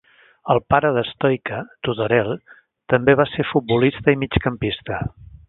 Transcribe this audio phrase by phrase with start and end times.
[0.51, 2.33] El pare de Stoica, Tudorel,
[2.95, 5.01] també va ser futbolista i migcampista.